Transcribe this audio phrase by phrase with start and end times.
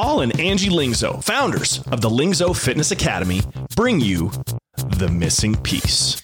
[0.00, 3.40] Paul and Angie Lingzo, founders of the Lingzo Fitness Academy,
[3.74, 4.30] bring you
[4.76, 6.22] The Missing Piece.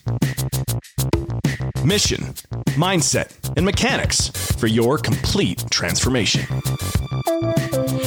[1.85, 2.21] Mission,
[2.77, 6.47] mindset, and mechanics for your complete transformation.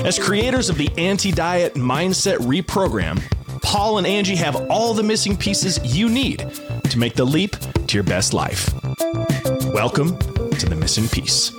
[0.05, 3.21] As creators of the anti diet mindset reprogram,
[3.61, 6.49] Paul and Angie have all the missing pieces you need
[6.89, 7.57] to make the leap
[7.88, 8.73] to your best life.
[9.73, 11.52] Welcome to The Missing Piece.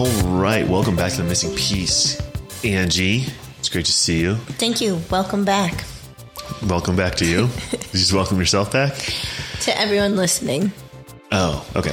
[0.00, 0.06] All
[0.40, 2.18] right, welcome back to the missing piece,
[2.64, 3.26] Angie.
[3.58, 4.36] It's great to see you.
[4.56, 4.98] Thank you.
[5.10, 5.84] Welcome back
[6.66, 7.40] Welcome back to you.
[7.72, 8.94] you just welcome yourself back.
[9.60, 10.72] to everyone listening.
[11.30, 11.92] Oh, okay.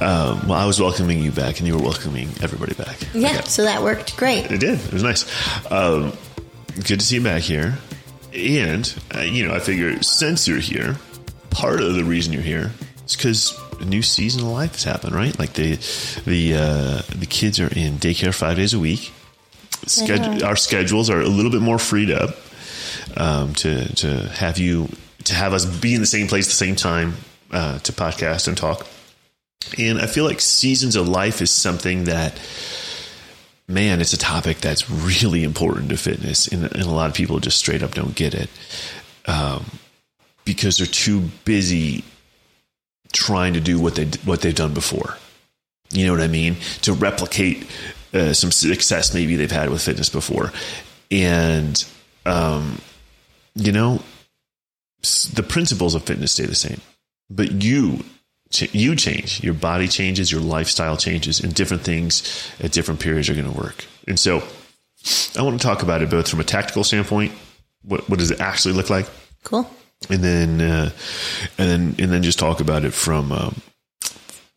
[0.00, 2.96] Um, well, I was welcoming you back, and you were welcoming everybody back.
[3.14, 3.40] Yeah, Okay.
[3.48, 4.48] so that worked great.
[4.52, 4.78] It did.
[4.78, 5.24] It was nice.
[5.72, 6.12] Um,
[6.76, 7.76] good to see you back here.
[8.32, 10.94] And uh, you know, I figure since you're here,
[11.50, 12.70] part of the reason you're here
[13.06, 15.36] is because new season of life has happened, right?
[15.38, 15.76] Like the
[16.24, 19.12] the uh, the kids are in daycare five days a week.
[19.86, 22.36] Sched- our schedules are a little bit more freed up
[23.16, 24.88] um, to to have you
[25.24, 27.14] to have us be in the same place at the same time
[27.50, 28.86] uh, to podcast and talk.
[29.78, 32.38] And I feel like seasons of life is something that
[33.68, 37.38] man, it's a topic that's really important to fitness, and, and a lot of people
[37.38, 38.50] just straight up don't get it
[39.26, 39.64] um,
[40.44, 42.04] because they're too busy
[43.12, 45.16] trying to do what they what they've done before.
[45.92, 46.56] You know what I mean?
[46.82, 47.66] To replicate
[48.14, 50.52] uh, some success maybe they've had with fitness before,
[51.10, 51.84] and
[52.26, 52.80] um,
[53.54, 54.02] you know
[55.32, 56.80] the principles of fitness stay the same,
[57.28, 58.04] but you
[58.52, 63.34] you change, your body changes, your lifestyle changes, and different things at different periods are
[63.34, 63.84] going to work.
[64.08, 64.42] And so,
[65.38, 67.32] I want to talk about it both from a tactical standpoint.
[67.82, 69.06] What what does it actually look like?
[69.44, 69.70] Cool.
[70.08, 70.90] And then uh,
[71.58, 73.60] and then and then just talk about it from um,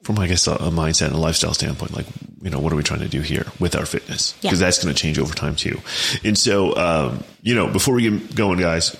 [0.03, 1.95] from I guess a, a mindset and a lifestyle standpoint.
[1.95, 2.05] Like
[2.41, 4.35] you know, what are we trying to do here with our fitness?
[4.41, 4.49] Yeah.
[4.49, 5.81] Because that's going to change over time too.
[6.23, 8.95] And so um, you know, before we get going, guys.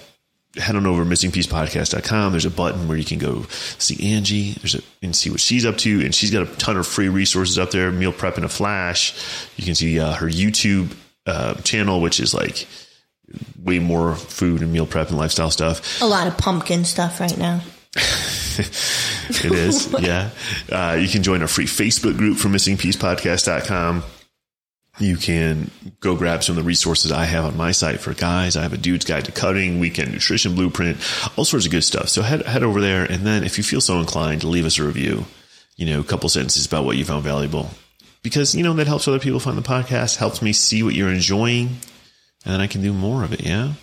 [0.56, 2.32] Head on over to missingpiecepodcast.com.
[2.32, 3.42] There's a button where you can go
[3.80, 4.52] see Angie.
[4.52, 7.10] There's a and see what she's up to, and she's got a ton of free
[7.10, 7.92] resources up there.
[7.92, 9.16] Meal prep in a flash.
[9.58, 12.68] You can see uh, her YouTube uh, channel, which is like
[13.62, 16.02] way more food and meal prep and lifestyle stuff.
[16.02, 17.62] A lot of pumpkin stuff right now.
[19.30, 20.30] It is, yeah.
[20.72, 24.04] Uh, you can join our free Facebook group from missingpiecepodcast.com.
[25.00, 28.56] You can go grab some of the resources I have on my site for guys.
[28.56, 30.98] I have a dude's guide to cutting, weekend nutrition blueprint,
[31.36, 32.10] all sorts of good stuff.
[32.10, 34.78] So head head over there, and then if you feel so inclined to leave us
[34.78, 35.26] a review,
[35.78, 37.72] you know, a couple sentences about what you found valuable,
[38.22, 41.12] because you know that helps other people find the podcast, helps me see what you're
[41.12, 41.78] enjoying,
[42.46, 43.42] and then I can do more of it.
[43.42, 43.74] Yeah.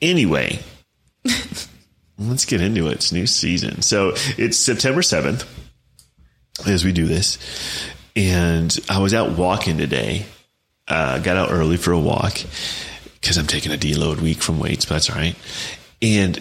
[0.00, 0.60] Anyway,
[2.18, 2.92] let's get into it.
[2.92, 3.82] It's new season.
[3.82, 5.46] So it's September 7th
[6.66, 7.38] as we do this.
[8.14, 10.26] And I was out walking today.
[10.88, 12.38] Uh, got out early for a walk
[13.20, 15.34] because I'm taking a deload week from weights, but that's all right.
[16.00, 16.40] And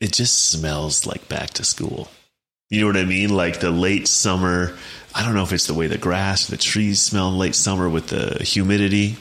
[0.00, 2.08] it just smells like back to school.
[2.70, 3.30] You know what I mean?
[3.30, 4.76] Like the late summer.
[5.14, 7.88] I don't know if it's the way the grass, the trees smell in late summer
[7.88, 9.16] with the humidity,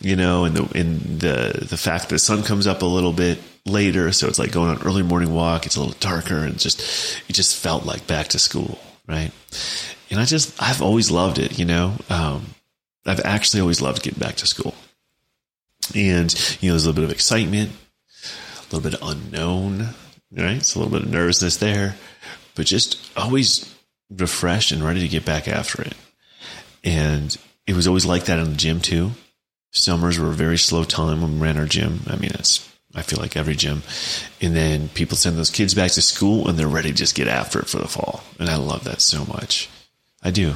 [0.00, 3.12] you know, and the and the the fact that the sun comes up a little
[3.12, 5.66] bit later, so it's like going on an early morning walk.
[5.66, 6.80] It's a little darker, and just
[7.28, 8.78] it just felt like back to school,
[9.08, 9.32] right?
[10.10, 11.94] And I just I've always loved it, you know.
[12.08, 12.46] Um,
[13.04, 14.74] I've actually always loved getting back to school,
[15.94, 17.72] and you know, there's a little bit of excitement,
[18.58, 19.88] a little bit of unknown,
[20.32, 20.56] right?
[20.56, 21.96] It's a little bit of nervousness there,
[22.54, 23.72] but just always
[24.10, 25.94] refreshed and ready to get back after it.
[26.82, 29.12] And it was always like that in the gym too.
[29.72, 32.00] Summers were a very slow time when we ran our gym.
[32.06, 33.82] I mean, it's I feel like every gym.
[34.40, 37.26] And then people send those kids back to school and they're ready to just get
[37.26, 38.22] after it for the fall.
[38.38, 39.68] And I love that so much.
[40.22, 40.54] I do.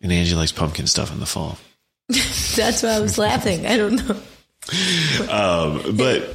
[0.00, 1.58] And Angie likes pumpkin stuff in the fall.
[2.08, 3.66] That's why I was laughing.
[3.66, 4.16] I don't know.
[5.28, 6.34] Um, but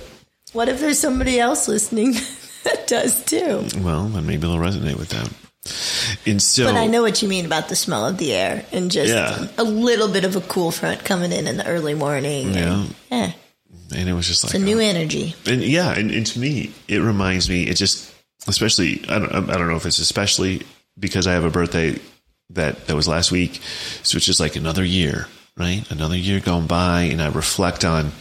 [0.54, 2.14] What if there's somebody else listening
[2.64, 3.68] that does too?
[3.82, 5.30] well, then maybe they'll resonate with them.
[6.26, 8.90] And so But I know what you mean about the smell of the air and
[8.90, 9.48] just Yeah.
[9.58, 12.54] a little bit of a cool front coming in in the early morning.
[12.54, 12.86] Yeah.
[13.12, 13.34] And, eh,
[13.96, 14.82] and it was just like it's a new oh.
[14.82, 15.36] energy.
[15.46, 17.64] and yeah, and, and to me, it reminds me.
[17.64, 18.14] It just,
[18.48, 20.64] especially, I don't, I don't know if it's especially
[20.98, 22.00] because I have a birthday
[22.52, 23.62] that that was last week,
[24.04, 25.90] so it's just like another year, right?
[25.92, 28.12] Another year gone by, and I reflect on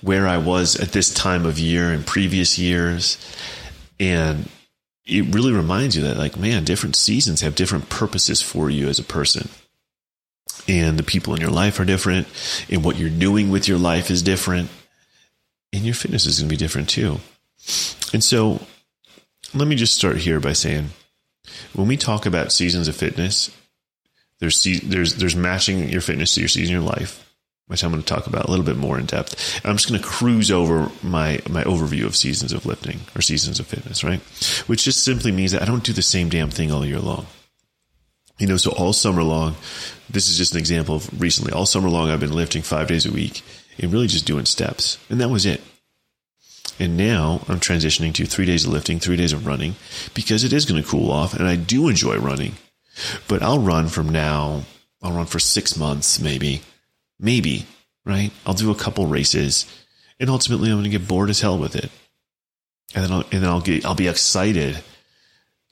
[0.00, 3.18] where I was at this time of year in previous years,
[3.98, 4.48] and
[5.04, 8.98] it really reminds you that, like, man, different seasons have different purposes for you as
[8.98, 9.48] a person.
[10.68, 12.26] And the people in your life are different,
[12.68, 14.68] and what you're doing with your life is different,
[15.72, 17.18] and your fitness is going to be different too.
[18.12, 18.60] And so,
[19.54, 20.90] let me just start here by saying,
[21.72, 23.50] when we talk about seasons of fitness,
[24.40, 27.25] there's there's there's matching your fitness to your season of your life,
[27.68, 29.60] which I'm going to talk about a little bit more in depth.
[29.64, 33.58] I'm just going to cruise over my my overview of seasons of lifting or seasons
[33.58, 34.20] of fitness, right?
[34.66, 37.26] Which just simply means that I don't do the same damn thing all year long.
[38.38, 39.56] You know, so all summer long,
[40.10, 41.52] this is just an example of recently.
[41.52, 43.42] All summer long, I've been lifting five days a week
[43.78, 45.62] and really just doing steps, and that was it.
[46.78, 49.76] And now I'm transitioning to three days of lifting, three days of running,
[50.12, 52.56] because it is going to cool off, and I do enjoy running.
[53.26, 54.64] But I'll run from now.
[55.02, 56.62] I'll run for six months, maybe,
[57.18, 57.66] maybe.
[58.04, 58.30] Right?
[58.46, 59.66] I'll do a couple races,
[60.20, 61.90] and ultimately I'm going to get bored as hell with it,
[62.94, 64.82] and then I'll, and then I'll get I'll be excited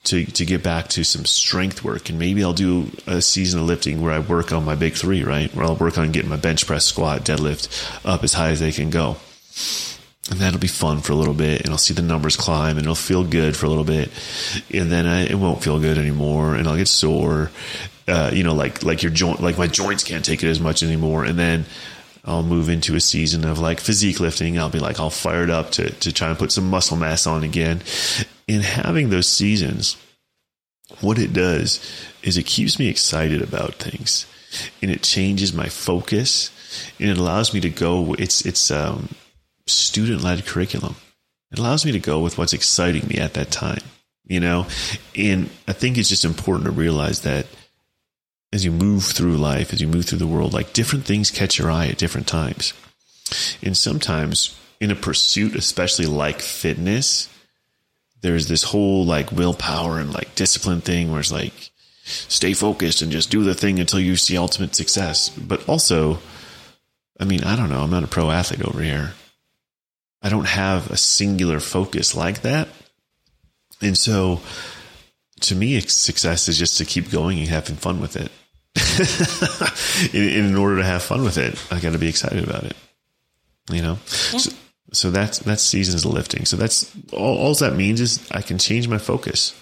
[0.05, 3.65] to to get back to some strength work and maybe I'll do a season of
[3.65, 5.53] lifting where I work on my big 3, right?
[5.53, 8.71] Where I'll work on getting my bench press, squat, deadlift up as high as they
[8.71, 9.17] can go.
[10.31, 12.85] And that'll be fun for a little bit and I'll see the numbers climb and
[12.85, 14.11] it'll feel good for a little bit.
[14.71, 17.51] And then I, it won't feel good anymore and I'll get sore.
[18.07, 20.83] Uh, you know, like like your joint like my joints can't take it as much
[20.83, 21.65] anymore and then
[22.25, 24.57] I'll move into a season of like physique lifting.
[24.57, 27.43] I'll be like all fired up to, to try and put some muscle mass on
[27.43, 27.81] again.
[28.47, 29.95] In having those seasons,
[31.01, 31.79] what it does
[32.23, 34.25] is it keeps me excited about things
[34.81, 36.49] and it changes my focus
[36.99, 38.15] and it allows me to go.
[38.15, 39.09] It's, it's, um,
[39.67, 40.95] student led curriculum.
[41.51, 43.81] It allows me to go with what's exciting me at that time,
[44.25, 44.65] you know?
[45.15, 47.45] And I think it's just important to realize that
[48.53, 51.57] as you move through life, as you move through the world, like different things catch
[51.59, 52.73] your eye at different times.
[53.61, 57.29] And sometimes in a pursuit, especially like fitness,
[58.21, 61.71] there's this whole like willpower and like discipline thing where it's like
[62.03, 65.29] stay focused and just do the thing until you see ultimate success.
[65.29, 66.19] But also,
[67.19, 69.13] I mean, I don't know, I'm not a pro athlete over here.
[70.21, 72.67] I don't have a singular focus like that.
[73.81, 74.41] And so
[75.41, 78.31] to me, success is just to keep going and having fun with it.
[80.13, 82.75] in, in, order to have fun with it, I got to be excited about it.
[83.71, 83.97] You know,
[84.31, 84.37] yeah.
[84.37, 84.51] so,
[84.91, 86.45] so, that's that's seasons of lifting.
[86.45, 87.37] So that's all.
[87.37, 89.59] All that means is I can change my focus.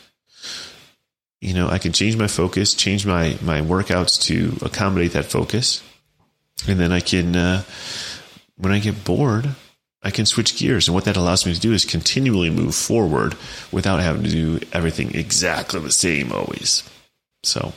[1.41, 5.83] You know, I can change my focus, change my my workouts to accommodate that focus,
[6.67, 7.63] and then I can, uh,
[8.55, 9.49] when I get bored,
[10.03, 10.87] I can switch gears.
[10.87, 13.35] And what that allows me to do is continually move forward
[13.71, 16.83] without having to do everything exactly the same always.
[17.43, 17.73] So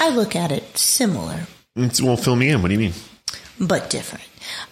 [0.00, 1.46] I look at it similar.
[1.76, 2.62] It's, well, fill me in.
[2.62, 2.94] What do you mean?
[3.60, 4.24] But different.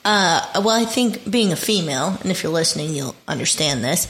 [0.04, 4.08] Uh, well, I think being a female, and if you're listening, you'll understand this.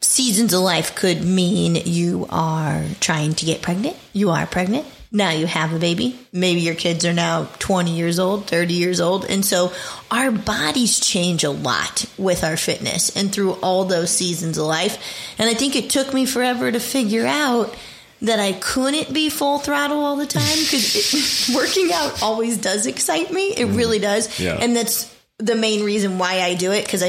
[0.00, 3.96] Seasons of life could mean you are trying to get pregnant.
[4.12, 4.86] You are pregnant.
[5.16, 6.18] Now you have a baby.
[6.30, 9.24] Maybe your kids are now 20 years old, 30 years old.
[9.24, 9.72] And so
[10.10, 14.98] our bodies change a lot with our fitness and through all those seasons of life.
[15.38, 17.74] And I think it took me forever to figure out
[18.20, 23.32] that I couldn't be full throttle all the time because working out always does excite
[23.32, 23.52] me.
[23.52, 23.76] It mm.
[23.78, 24.38] really does.
[24.38, 24.58] Yeah.
[24.60, 27.02] And that's the main reason why I do it because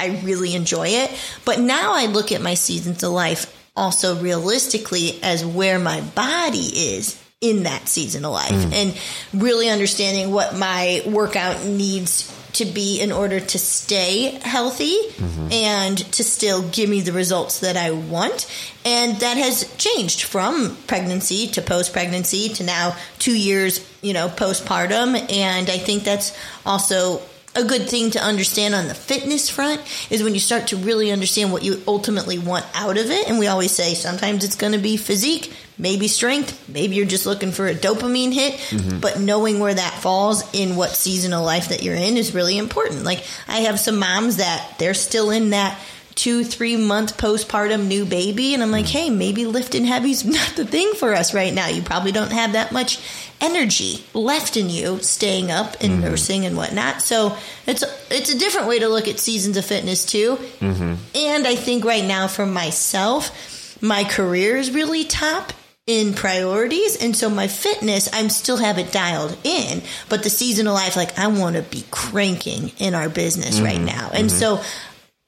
[0.00, 1.16] I, I really enjoy it.
[1.44, 6.58] But now I look at my seasons of life also realistically as where my body
[6.58, 8.72] is in that season of life mm.
[8.72, 15.52] and really understanding what my workout needs to be in order to stay healthy mm-hmm.
[15.52, 18.46] and to still give me the results that I want.
[18.84, 24.28] And that has changed from pregnancy to post pregnancy to now two years, you know,
[24.28, 25.16] postpartum.
[25.32, 27.22] And I think that's also
[27.54, 29.80] a good thing to understand on the fitness front
[30.10, 33.28] is when you start to really understand what you ultimately want out of it.
[33.28, 37.26] And we always say sometimes it's going to be physique, maybe strength, maybe you're just
[37.26, 39.00] looking for a dopamine hit, mm-hmm.
[39.00, 42.56] but knowing where that falls in what season of life that you're in is really
[42.56, 43.04] important.
[43.04, 45.78] Like I have some moms that they're still in that
[46.14, 48.54] two, three month postpartum new baby.
[48.54, 48.90] And I'm like, mm.
[48.90, 51.68] hey, maybe lifting heavy's not the thing for us right now.
[51.68, 52.98] You probably don't have that much
[53.40, 56.02] energy left in you staying up and mm-hmm.
[56.02, 57.02] nursing and whatnot.
[57.02, 60.36] So it's it's a different way to look at seasons of fitness too.
[60.60, 60.94] Mm-hmm.
[61.14, 65.52] And I think right now for myself, my career is really top
[65.88, 70.68] in priorities and so my fitness i'm still have it dialed in but the season
[70.68, 73.64] of life like i want to be cranking in our business mm-hmm.
[73.64, 74.38] right now and mm-hmm.
[74.38, 74.62] so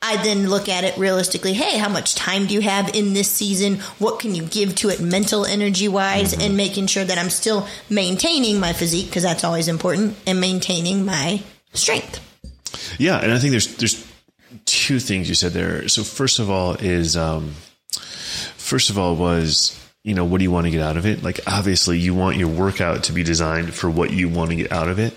[0.07, 1.55] I then look at it realistically.
[1.55, 3.77] Hey, how much time do you have in this season?
[3.99, 6.43] What can you give to it mental energy wise mm-hmm.
[6.43, 11.07] and making sure that I'm still maintaining my physique because that's always important and maintaining
[11.07, 11.43] my
[11.73, 12.21] strength.
[12.99, 13.19] Yeah.
[13.19, 14.07] And I think there's, there's
[14.67, 15.89] two things you said there.
[15.89, 17.55] So first of all is, um,
[18.57, 21.23] first of all was, you know, what do you want to get out of it?
[21.23, 24.71] Like obviously you want your workout to be designed for what you want to get
[24.71, 25.15] out of it.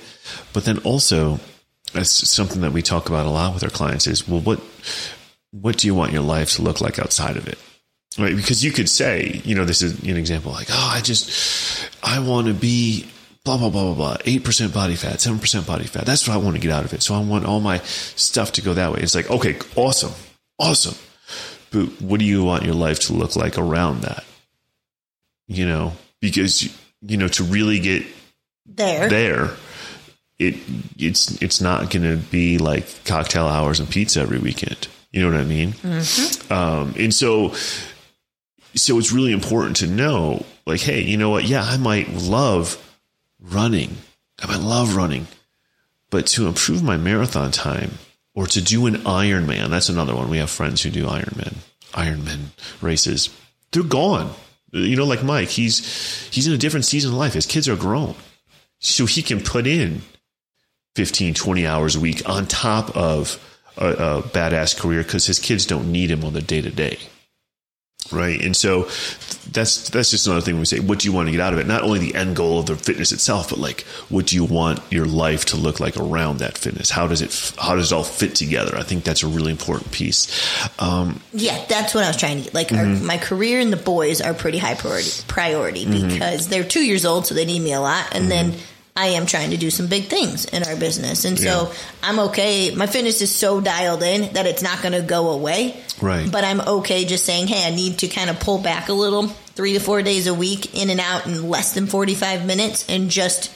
[0.54, 1.42] But then also
[1.94, 4.60] that's something that we talk about a lot with our clients is well what
[5.52, 7.58] what do you want your life to look like outside of it
[8.20, 11.90] right because you could say you know this is an example like oh i just
[12.04, 13.08] i want to be
[13.48, 16.06] blah, blah, blah, blah, blah, 8% body fat, 7% body fat.
[16.06, 17.02] That's what I want to get out of it.
[17.02, 19.00] So I want all my stuff to go that way.
[19.00, 20.12] It's like, okay, awesome,
[20.60, 20.96] awesome.
[21.72, 24.26] But what do you want your life to look like around that?
[25.48, 26.70] You know, because,
[27.02, 28.06] you know, to really get
[28.66, 29.08] There.
[29.08, 29.52] there,
[30.40, 30.56] it
[30.98, 34.88] it's it's not going to be like cocktail hours and pizza every weekend.
[35.12, 35.74] You know what I mean?
[36.52, 37.54] Um, and so,
[38.76, 41.46] so it's really important to know, like, hey, you know what?
[41.46, 42.78] Yeah, I might love
[43.40, 43.98] running.
[44.40, 45.28] I might love running,
[46.12, 47.92] but to improve my marathon time
[48.36, 50.30] or to do an Ironman, that's another one.
[50.30, 51.56] We have friends who do Ironman,
[51.94, 52.50] Ironman
[52.82, 53.30] races.
[53.72, 54.32] They're gone.
[54.72, 57.34] You know, like Mike, he's he's in a different season of life.
[57.34, 58.16] His kids are grown
[58.80, 60.02] so he can put in
[60.98, 63.40] 15 20 hours a week on top of
[63.78, 66.98] a, a badass career because his kids don't need him on the day to day
[68.12, 68.42] right?
[68.42, 68.84] And so
[69.52, 71.60] that's that's just another thing we say what do you want to get out of
[71.60, 71.68] it?
[71.68, 74.80] Not only the end goal of the fitness itself but like what do you want
[74.90, 76.90] your life to look like around that fitness?
[76.90, 78.78] How does it how does it all fit together?
[78.78, 80.28] I think that's a really important piece.
[80.80, 82.54] Um, Yeah, that's what I was trying to get.
[82.54, 83.06] Like, our, mm-hmm.
[83.06, 86.08] my career and the boys are pretty high priority, priority mm-hmm.
[86.08, 88.16] because they're two years old, so they need me a lot.
[88.16, 88.62] And then mm-hmm.
[88.98, 91.24] I am trying to do some big things in our business.
[91.24, 91.78] And so Yeah.
[92.04, 92.74] I'm okay.
[92.76, 95.76] My fitness is so dialed in that it's not going to go away.
[96.02, 96.30] Right.
[96.32, 99.28] But I'm okay just saying, hey, I need to kind of pull back a little,
[99.56, 103.10] three to four days a week, in and out in less than 45 minutes, and
[103.12, 103.52] just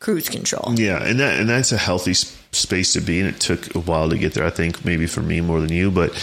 [0.00, 0.74] cruise control.
[0.76, 3.80] Yeah, and that and that's a healthy s- space to be, and it took a
[3.80, 4.44] while to get there.
[4.46, 6.14] I think maybe for me more than you, but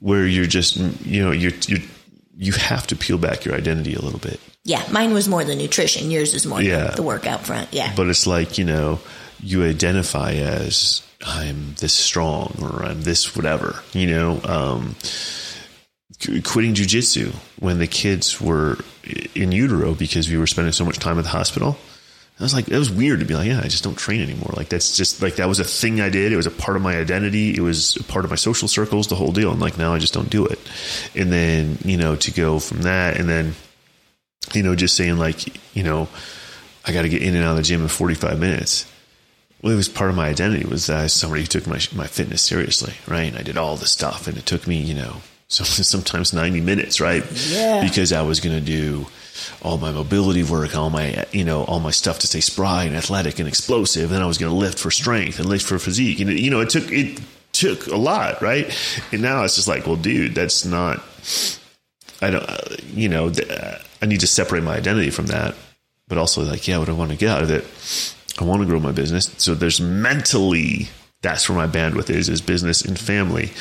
[0.00, 1.82] where you're just you know you're you
[2.36, 4.40] you have to peel back your identity a little bit.
[4.64, 6.10] Yeah, mine was more the nutrition.
[6.10, 6.88] Yours is more Yeah.
[6.90, 7.68] the, the workout front.
[7.72, 7.92] Yeah.
[7.94, 9.00] But it's like you know
[9.40, 13.80] you identify as I'm this strong or I'm this whatever.
[13.92, 14.96] You know, um,
[16.20, 18.78] qu- quitting jujitsu when the kids were
[19.34, 21.76] in utero because we were spending so much time at the hospital.
[22.38, 24.52] I was like, it was weird to be like, yeah, I just don't train anymore.
[24.56, 26.32] Like that's just like that was a thing I did.
[26.32, 27.54] It was a part of my identity.
[27.54, 29.52] It was a part of my social circles, the whole deal.
[29.52, 30.58] And like now I just don't do it.
[31.14, 33.54] And then you know to go from that, and then
[34.52, 36.08] you know just saying like you know
[36.84, 38.90] I got to get in and out of the gym in forty five minutes.
[39.62, 41.80] Well, it was part of my identity was that I was somebody who took my
[41.94, 43.28] my fitness seriously, right?
[43.28, 46.60] And I did all the stuff, and it took me you know so sometimes ninety
[46.60, 47.24] minutes, right?
[47.46, 47.80] Yeah.
[47.86, 49.06] Because I was going to do
[49.62, 52.96] all my mobility work, all my you know all my stuff to stay spry and
[52.96, 54.10] athletic and explosive.
[54.10, 56.60] Then I was going to lift for strength and lift for physique, and you know
[56.60, 57.20] it took it
[57.54, 58.66] took a lot, right?
[59.12, 61.02] And now it's just like, well, dude, that's not.
[62.20, 65.54] I don't, uh, you know, uh, I need to separate my identity from that,
[66.08, 67.64] but also like, yeah, what I want to get out of it?
[68.40, 69.32] I want to grow my business.
[69.38, 70.88] So there's mentally,
[71.22, 73.52] that's where my bandwidth is, is business and family.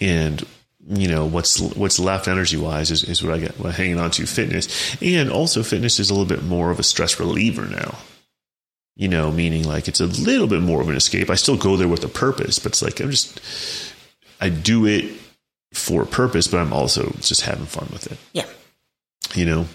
[0.00, 0.44] And,
[0.88, 3.98] you know, what's, what's left energy wise is, is what I get what I'm hanging
[3.98, 4.96] on to fitness.
[5.02, 7.98] And also fitness is a little bit more of a stress reliever now.
[8.96, 11.30] You know, meaning like it's a little bit more of an escape.
[11.30, 13.40] I still go there with a purpose, but it's like I'm just,
[14.40, 15.12] I do it
[15.72, 18.46] for a purpose, but I'm also just having fun with it yeah.
[19.34, 19.66] you know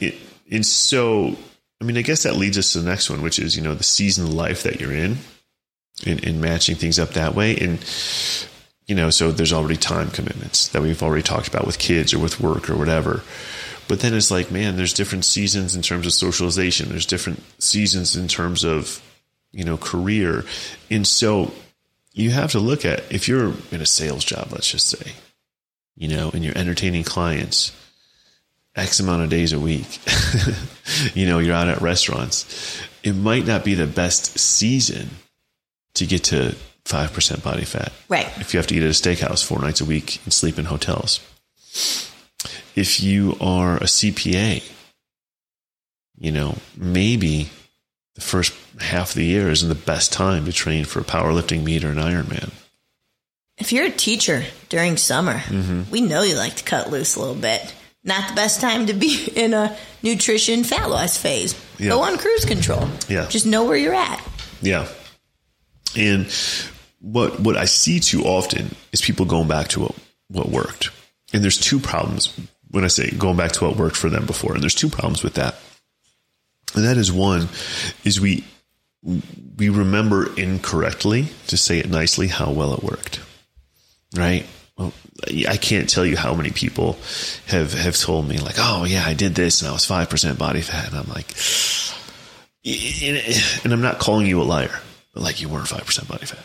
[0.00, 0.14] it,
[0.50, 1.36] and so
[1.80, 3.74] i mean i guess that leads us to the next one which is you know
[3.74, 5.16] the season of life that you're in
[6.06, 7.78] and, and matching things up that way and
[8.86, 12.18] you know so there's already time commitments that we've already talked about with kids or
[12.18, 13.22] with work or whatever
[13.88, 18.16] but then it's like man there's different seasons in terms of socialization there's different seasons
[18.16, 19.02] in terms of
[19.52, 20.44] you know career
[20.90, 21.52] and so
[22.12, 25.12] you have to look at if you're in a sales job let's just say
[25.96, 27.72] you know and you're entertaining clients
[28.74, 30.00] X amount of days a week.
[31.14, 32.80] you know, you're out at restaurants.
[33.02, 35.10] It might not be the best season
[35.94, 36.54] to get to
[36.86, 37.92] 5% body fat.
[38.08, 38.26] Right.
[38.38, 40.66] If you have to eat at a steakhouse four nights a week and sleep in
[40.66, 41.20] hotels.
[42.74, 44.62] If you are a CPA,
[46.18, 47.50] you know, maybe
[48.14, 51.62] the first half of the year isn't the best time to train for a powerlifting
[51.64, 52.50] meet or an Ironman.
[53.58, 55.90] If you're a teacher during summer, Mm-hmm.
[55.90, 57.74] we know you like to cut loose a little bit.
[58.04, 61.54] Not the best time to be in a nutrition fat loss phase.
[61.78, 61.90] Yeah.
[61.90, 62.88] Go on cruise control.
[63.08, 63.26] Yeah.
[63.28, 64.20] Just know where you're at.
[64.60, 64.88] Yeah.
[65.96, 66.26] And
[67.00, 69.94] what what I see too often is people going back to what,
[70.28, 70.90] what worked.
[71.32, 72.38] And there's two problems
[72.70, 74.54] when I say going back to what worked for them before.
[74.54, 75.56] And there's two problems with that.
[76.74, 77.48] And that is one
[78.04, 78.44] is we
[79.56, 83.20] we remember incorrectly to say it nicely how well it worked.
[84.14, 84.46] Right?
[84.76, 84.92] Well,
[85.48, 86.98] I can't tell you how many people
[87.46, 90.62] have have told me like, "Oh yeah, I did this and I was 5% body
[90.62, 91.34] fat." And I'm like,
[93.64, 94.80] and I'm not calling you a liar,
[95.12, 96.44] but like you weren't five percent body fat.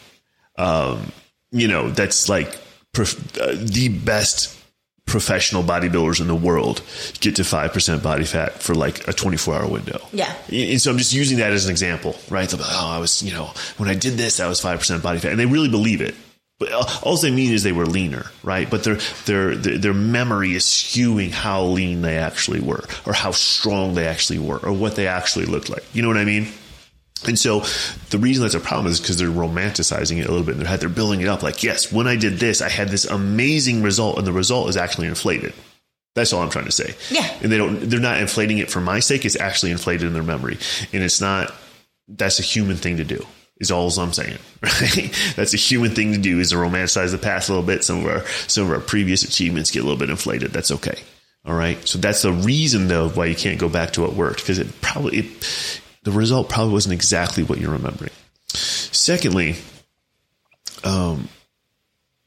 [0.58, 1.12] Um,
[1.52, 2.58] you know, that's like
[2.94, 4.58] perf- uh, the best
[5.08, 6.82] professional bodybuilders in the world
[7.22, 10.00] get to 5% body fat for like a 24 hour window.
[10.12, 10.36] Yeah.
[10.52, 12.54] And so I'm just using that as an example, right?
[12.54, 13.46] Oh, I was, you know,
[13.78, 15.32] when I did this, I was 5% body fat.
[15.32, 16.14] And they really believe it.
[16.60, 18.70] But all they mean is they were leaner, right?
[18.70, 18.96] But their,
[19.26, 24.40] their, their memory is skewing how lean they actually were or how strong they actually
[24.40, 25.84] were or what they actually looked like.
[25.94, 26.48] You know what I mean?
[27.26, 27.64] And so
[28.10, 30.68] the reason that's a problem is because they're romanticizing it a little bit in their
[30.68, 30.80] head.
[30.80, 34.18] They're building it up like, yes, when I did this, I had this amazing result,
[34.18, 35.54] and the result is actually inflated.
[36.16, 36.96] That's all I'm trying to say.
[37.12, 37.32] Yeah.
[37.42, 40.24] And they don't they're not inflating it for my sake, it's actually inflated in their
[40.24, 40.58] memory.
[40.92, 41.54] And it's not
[42.08, 43.26] that's a human thing to do.
[43.60, 45.34] Is all I'm saying, right?
[45.36, 47.84] That's a human thing to do is to romanticize the past a little bit.
[47.84, 50.52] Some of our some of our previous achievements get a little bit inflated.
[50.52, 51.00] That's okay.
[51.46, 51.88] All right.
[51.88, 54.82] So that's the reason though why you can't go back to what worked because it
[54.82, 58.14] probably it, the result probably wasn't exactly what you're remembering.
[58.54, 59.58] Secondly,
[60.86, 61.28] um,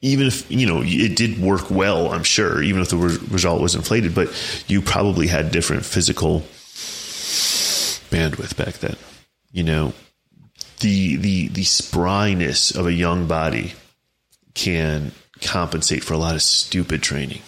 [0.01, 3.59] even if you know it did work well, I'm sure, even if the re- result
[3.59, 4.29] was inflated, but
[4.67, 6.41] you probably had different physical
[8.11, 8.97] bandwidth back then.
[9.51, 9.93] You know,
[10.81, 13.73] the the the spryness of a young body
[14.53, 15.11] can
[15.41, 17.41] compensate for a lot of stupid training.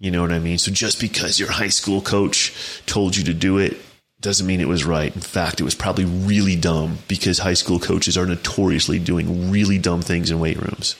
[0.00, 0.58] You know what I mean?
[0.58, 2.52] So just because your high school coach
[2.86, 3.76] told you to do it
[4.24, 5.14] doesn't mean it was right.
[5.14, 9.78] In fact, it was probably really dumb because high school coaches are notoriously doing really
[9.78, 10.96] dumb things in weight rooms,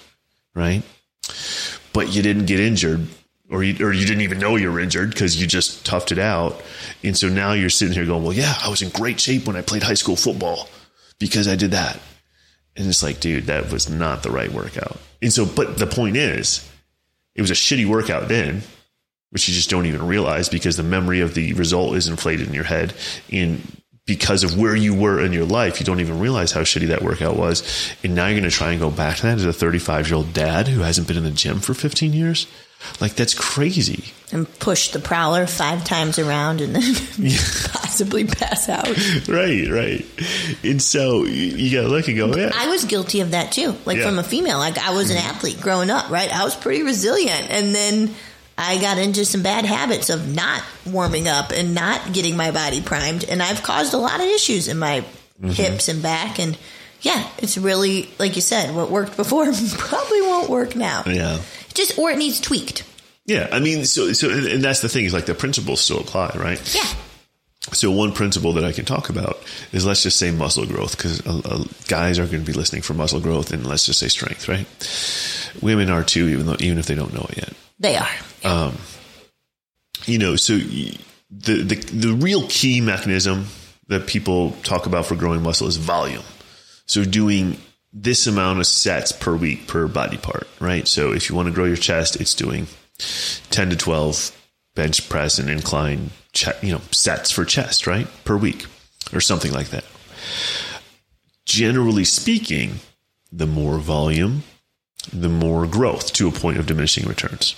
[0.54, 0.82] right?
[1.94, 3.08] But you didn't get injured
[3.50, 6.18] or you, or you didn't even know you were injured because you just toughed it
[6.18, 6.62] out.
[7.02, 9.56] And so now you're sitting here going, well, yeah, I was in great shape when
[9.56, 10.68] I played high school football
[11.18, 11.98] because I did that.
[12.76, 14.98] And it's like, dude, that was not the right workout.
[15.22, 16.68] And so, but the point is,
[17.34, 18.62] it was a shitty workout then
[19.34, 22.54] which you just don't even realize because the memory of the result is inflated in
[22.54, 22.94] your head.
[23.32, 23.60] And
[24.06, 27.02] because of where you were in your life, you don't even realize how shitty that
[27.02, 27.62] workout was.
[28.04, 30.16] And now you're going to try and go back to that as a 35 year
[30.16, 32.46] old dad who hasn't been in the gym for 15 years.
[33.00, 34.04] Like that's crazy.
[34.30, 36.82] And push the prowler five times around and then
[37.72, 38.86] possibly pass out.
[39.26, 40.06] Right, right.
[40.62, 42.52] And so you got to look and go, yeah.
[42.54, 43.74] I was guilty of that too.
[43.84, 44.04] Like Yeah.
[44.04, 45.28] from a female, like I was an mm-hmm.
[45.28, 46.32] athlete growing up, right?
[46.32, 47.50] I was pretty resilient.
[47.50, 48.14] And then
[48.56, 52.80] I got into some bad habits of not warming up and not getting my body
[52.80, 53.24] primed.
[53.24, 55.04] And I've caused a lot of issues in my
[55.42, 56.38] hips and back.
[56.38, 56.56] And
[57.00, 59.44] yeah, it's really, like you said, what worked before
[59.78, 61.02] probably won't work now.
[61.06, 61.40] Yeah.
[61.74, 62.84] Just, or it needs tweaked.
[63.26, 63.48] Yeah.
[63.50, 66.36] I mean, so, so, and and that's the thing is like the principles still apply,
[66.36, 66.74] right?
[66.74, 66.86] Yeah.
[67.72, 71.26] So one principle that I can talk about is let's just say muscle growth because
[71.26, 74.08] uh, uh, guys are going to be listening for muscle growth and let's just say
[74.08, 74.66] strength, right?
[75.62, 77.52] Women are too, even though even if they don't know it yet.
[77.78, 78.08] They are.
[78.44, 78.76] Um,
[80.06, 83.46] You know, so the the the real key mechanism
[83.88, 86.22] that people talk about for growing muscle is volume.
[86.86, 87.58] So doing
[87.92, 90.86] this amount of sets per week per body part, right?
[90.88, 92.66] So if you want to grow your chest, it's doing
[93.50, 94.32] 10 to 12
[94.74, 98.06] bench press and incline, che- you know, sets for chest, right?
[98.24, 98.66] Per week
[99.12, 99.84] or something like that.
[101.46, 102.80] Generally speaking,
[103.30, 104.42] the more volume,
[105.12, 107.54] the more growth to a point of diminishing returns.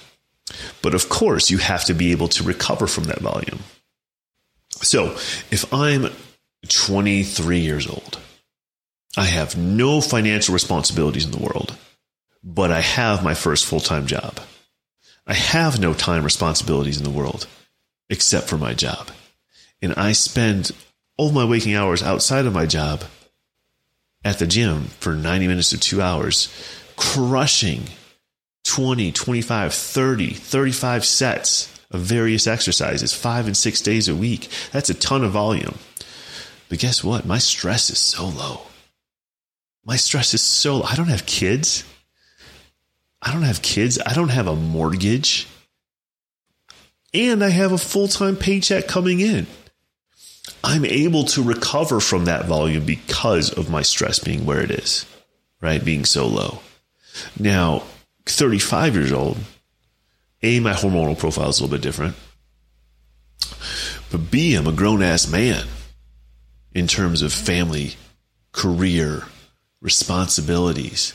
[0.82, 3.60] But of course, you have to be able to recover from that volume.
[4.82, 5.12] So
[5.50, 6.10] if I'm
[6.68, 8.18] 23 years old,
[9.16, 11.76] I have no financial responsibilities in the world,
[12.44, 14.38] but I have my first full time job.
[15.26, 17.46] I have no time responsibilities in the world
[18.08, 19.10] except for my job.
[19.82, 20.70] And I spend
[21.16, 23.04] all my waking hours outside of my job
[24.24, 26.48] at the gym for 90 minutes to two hours,
[26.96, 27.84] crushing
[28.64, 34.48] 20, 25, 30, 35 sets of various exercises, five and six days a week.
[34.72, 35.78] That's a ton of volume.
[36.68, 37.24] But guess what?
[37.24, 38.62] My stress is so low.
[39.84, 41.84] My stress is so I don't have kids.
[43.22, 43.98] I don't have kids.
[44.04, 45.46] I don't have a mortgage.
[47.14, 49.46] And I have a full time paycheck coming in.
[50.62, 55.06] I'm able to recover from that volume because of my stress being where it is,
[55.60, 55.84] right?
[55.84, 56.60] Being so low.
[57.38, 57.82] Now,
[58.26, 59.38] 35 years old,
[60.42, 62.16] A, my hormonal profile is a little bit different.
[64.10, 65.66] But B, I'm a grown ass man
[66.74, 67.94] in terms of family,
[68.52, 69.24] career,
[69.80, 71.14] responsibilities.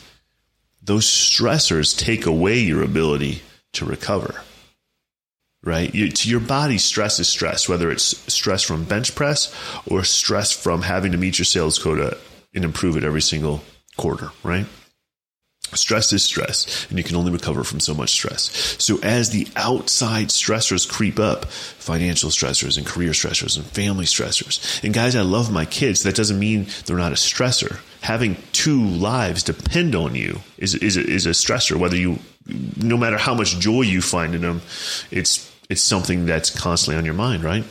[0.82, 4.42] Those stressors take away your ability to recover.
[5.64, 5.94] Right?
[5.94, 9.54] You, your body, stress is stress, whether it's stress from bench press
[9.86, 12.18] or stress from having to meet your sales quota
[12.54, 13.62] and improve it every single
[13.96, 14.66] quarter, right?
[15.74, 18.76] Stress is stress, and you can only recover from so much stress.
[18.78, 24.84] So, as the outside stressors creep up, financial stressors and career stressors and family stressors,
[24.84, 26.04] and guys, I love my kids.
[26.04, 27.80] That doesn't mean they're not a stressor.
[28.02, 32.20] Having two lives depend on you is, is, is a stressor, whether you,
[32.78, 34.62] no matter how much joy you find in them,
[35.12, 37.64] it's, it's something that's constantly on your mind, right?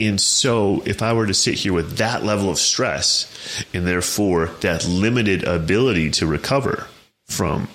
[0.00, 4.46] And so, if I were to sit here with that level of stress and therefore
[4.60, 6.86] that limited ability to recover
[7.26, 7.68] from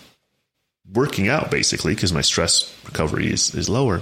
[0.92, 4.02] working out, basically, because my stress recovery is, is lower,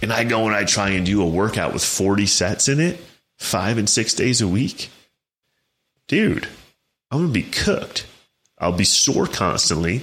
[0.00, 3.00] and I go and I try and do a workout with 40 sets in it,
[3.36, 4.90] five and six days a week,
[6.06, 6.46] dude,
[7.10, 8.06] I'm going to be cooked.
[8.58, 10.02] I'll be sore constantly.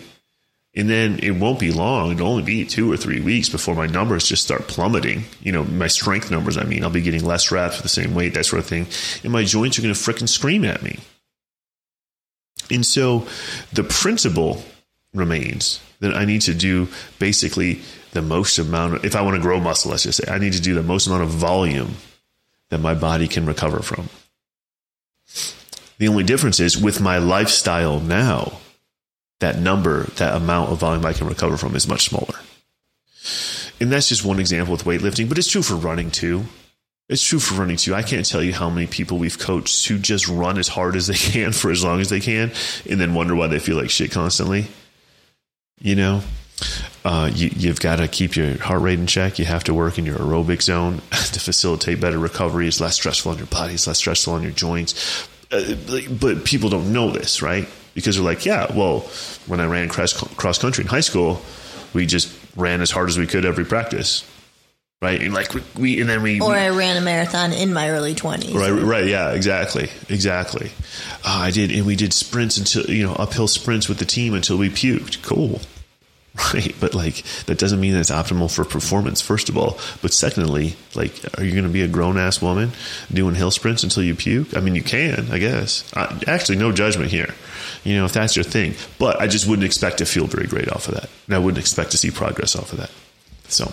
[0.75, 2.11] And then it won't be long.
[2.11, 5.25] It'll only be two or three weeks before my numbers just start plummeting.
[5.41, 8.15] You know, my strength numbers, I mean, I'll be getting less reps with the same
[8.15, 8.87] weight, that sort of thing.
[9.23, 10.97] And my joints are going to fricking scream at me.
[12.71, 13.27] And so
[13.71, 14.63] the principle
[15.13, 16.87] remains that I need to do
[17.19, 17.81] basically
[18.11, 20.53] the most amount of, if I want to grow muscle, let's just say, I need
[20.53, 21.95] to do the most amount of volume
[22.71, 24.09] that my body can recover from.
[25.99, 28.53] The only difference is with my lifestyle now,
[29.39, 32.39] that number, that amount of volume I can recover from is much smaller.
[33.79, 36.45] And that's just one example with weightlifting, but it's true for running too.
[37.09, 37.93] It's true for running too.
[37.93, 41.07] I can't tell you how many people we've coached who just run as hard as
[41.07, 42.51] they can for as long as they can
[42.89, 44.67] and then wonder why they feel like shit constantly.
[45.79, 46.21] You know,
[47.03, 49.37] uh, you, have got to keep your heart rate in check.
[49.37, 52.67] You have to work in your aerobic zone to facilitate better recovery.
[52.67, 53.73] It's less stressful on your body.
[53.73, 55.27] It's less stressful on your joints.
[55.51, 55.75] Uh,
[56.09, 57.67] but people don't know this, right?
[57.93, 59.01] Because they're like, yeah, well,
[59.47, 61.41] when I ran cross cross country in high school,
[61.93, 64.29] we just ran as hard as we could every practice,
[65.01, 65.21] right?
[65.21, 68.53] And like we, and then we, or I ran a marathon in my early twenties.
[68.53, 70.71] Right, right, yeah, exactly, exactly.
[71.23, 74.33] Uh, I did, and we did sprints until you know uphill sprints with the team
[74.33, 75.23] until we puked.
[75.23, 75.61] Cool,
[76.53, 76.75] right?
[76.79, 79.21] But like that doesn't mean that it's optimal for performance.
[79.21, 82.71] First of all, but secondly, like, are you going to be a grown ass woman
[83.11, 84.57] doing hill sprints until you puke?
[84.57, 85.91] I mean, you can, I guess.
[85.95, 87.33] Uh, actually, no judgment here
[87.83, 88.75] you know, if that's your thing.
[88.97, 91.09] But I just wouldn't expect to feel very great off of that.
[91.27, 92.91] And I wouldn't expect to see progress off of that.
[93.47, 93.71] So,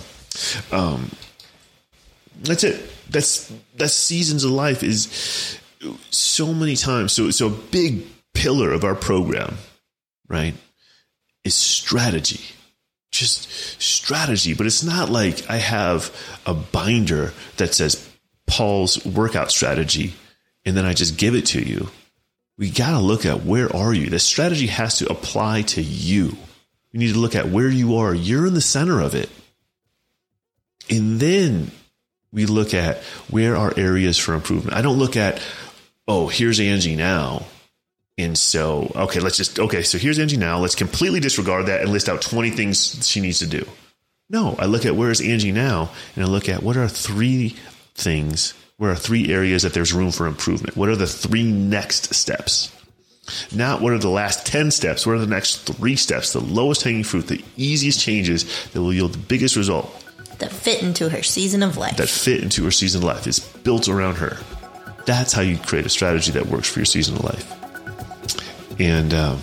[0.77, 1.11] um,
[2.42, 2.90] that's it.
[3.11, 5.59] That's, that's seasons of life is
[6.11, 7.12] so many times.
[7.12, 9.57] So, so a big pillar of our program,
[10.29, 10.55] right,
[11.44, 12.40] is strategy.
[13.11, 13.50] Just
[13.81, 14.55] strategy.
[14.55, 16.14] But it's not like I have
[16.46, 18.09] a binder that says
[18.46, 20.14] Paul's workout strategy
[20.64, 21.88] and then I just give it to you
[22.61, 24.11] we got to look at where are you?
[24.11, 26.37] The strategy has to apply to you.
[26.92, 28.14] We need to look at where you are.
[28.14, 29.31] You're in the center of it.
[30.90, 31.70] And then
[32.31, 32.98] we look at
[33.31, 34.76] where are areas for improvement.
[34.76, 35.42] I don't look at,
[36.07, 37.46] oh, here's Angie now.
[38.22, 40.59] And so, okay, let's just, okay, so here's Angie now.
[40.59, 43.66] Let's completely disregard that and list out 20 things she needs to do.
[44.28, 47.56] No, I look at where is Angie now and I look at what are three
[47.94, 50.74] things what are three areas that there's room for improvement?
[50.74, 52.74] What are the three next steps?
[53.54, 55.06] Not what are the last 10 steps?
[55.06, 56.33] What are the next three steps?
[56.33, 59.94] The lowest hanging fruit, the easiest changes that will yield the biggest result.
[60.38, 61.98] That fit into her season of life.
[61.98, 63.26] That fit into her season of life.
[63.26, 64.38] is built around her.
[65.04, 67.60] That's how you create a strategy that works for your season of life.
[68.80, 69.38] And um,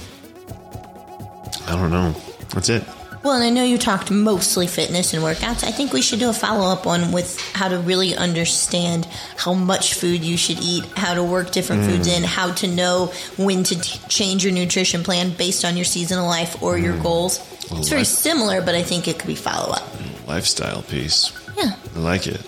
[1.68, 2.12] I don't know.
[2.50, 2.84] That's it.
[3.24, 5.64] Well, and I know you talked mostly fitness and workouts.
[5.64, 9.06] I think we should do a follow up one with how to really understand
[9.38, 11.88] how much food you should eat, how to work different mm.
[11.92, 15.86] foods in, how to know when to t- change your nutrition plan based on your
[15.86, 16.84] seasonal life or mm.
[16.84, 17.40] your goals.
[17.70, 19.84] Well, it's very life- similar, but I think it could be follow up.
[20.28, 21.32] Lifestyle piece.
[21.58, 21.76] Yeah.
[21.96, 22.42] I like it.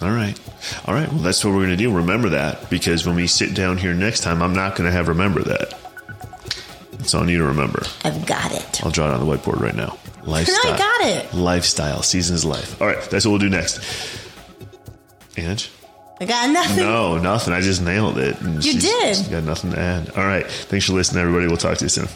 [0.00, 0.38] All right.
[0.86, 1.08] All right.
[1.08, 1.94] Well, that's what we're going to do.
[1.94, 5.08] Remember that because when we sit down here next time, I'm not going to have
[5.08, 5.79] remember that.
[7.00, 7.82] It's on you to remember.
[8.04, 8.84] I've got it.
[8.84, 9.98] I'll draw it on the whiteboard right now.
[10.24, 10.72] Lifestyle.
[10.74, 11.34] I got it.
[11.34, 12.02] Lifestyle.
[12.02, 12.80] Seasons life.
[12.80, 13.00] All right.
[13.10, 13.80] That's what we'll do next.
[15.36, 15.70] Ange?
[16.20, 16.76] I got nothing.
[16.76, 17.54] No, nothing.
[17.54, 18.36] I just nailed it.
[18.42, 19.30] you did.
[19.30, 20.10] Got nothing to add.
[20.10, 20.46] All right.
[20.46, 21.46] Thanks for listening, everybody.
[21.46, 22.08] We'll talk to you soon.